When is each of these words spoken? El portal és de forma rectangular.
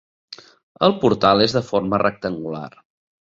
El 0.87 0.95
portal 1.03 1.45
és 1.45 1.55
de 1.57 1.63
forma 1.69 2.01
rectangular. 2.05 2.67